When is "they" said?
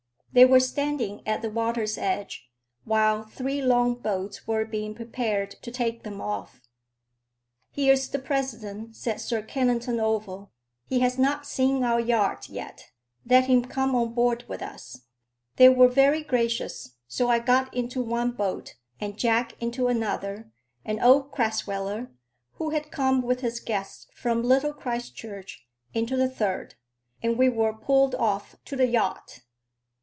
0.33-0.45, 15.57-15.67